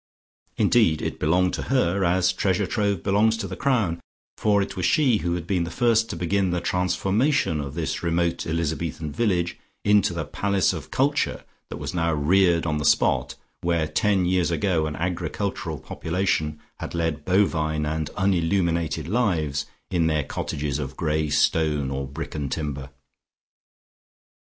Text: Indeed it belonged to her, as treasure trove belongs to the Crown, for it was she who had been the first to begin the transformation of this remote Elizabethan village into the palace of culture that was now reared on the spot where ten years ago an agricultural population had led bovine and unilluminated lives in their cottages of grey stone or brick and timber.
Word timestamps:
Indeed 0.57 0.99
it 1.03 1.19
belonged 1.19 1.53
to 1.53 1.61
her, 1.69 2.03
as 2.03 2.33
treasure 2.33 2.65
trove 2.65 3.03
belongs 3.03 3.37
to 3.37 3.47
the 3.47 3.55
Crown, 3.55 4.01
for 4.35 4.59
it 4.63 4.75
was 4.75 4.83
she 4.87 5.17
who 5.17 5.35
had 5.35 5.45
been 5.45 5.63
the 5.63 5.69
first 5.69 6.09
to 6.09 6.15
begin 6.15 6.49
the 6.49 6.59
transformation 6.59 7.61
of 7.61 7.75
this 7.75 8.01
remote 8.01 8.47
Elizabethan 8.47 9.11
village 9.11 9.59
into 9.85 10.11
the 10.15 10.25
palace 10.25 10.73
of 10.73 10.89
culture 10.89 11.43
that 11.69 11.77
was 11.77 11.93
now 11.93 12.11
reared 12.15 12.65
on 12.65 12.79
the 12.79 12.83
spot 12.83 13.35
where 13.61 13.85
ten 13.87 14.25
years 14.25 14.49
ago 14.49 14.87
an 14.87 14.95
agricultural 14.95 15.77
population 15.77 16.59
had 16.79 16.95
led 16.95 17.23
bovine 17.23 17.85
and 17.85 18.09
unilluminated 18.17 19.07
lives 19.07 19.67
in 19.91 20.07
their 20.07 20.23
cottages 20.23 20.79
of 20.79 20.97
grey 20.97 21.29
stone 21.29 21.91
or 21.91 22.07
brick 22.07 22.33
and 22.33 22.51
timber. 22.51 22.89